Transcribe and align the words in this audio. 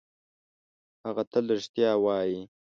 هغه 1.05 1.23
تل 1.31 1.45
رښتیا 1.57 1.91
وايي. 2.03 2.41